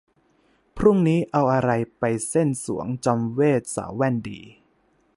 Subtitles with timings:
[0.77, 4.39] พรุ่งนี้เอาอะไรไปเซ่นสรวงจอมเวทย์สาวแว่นดี?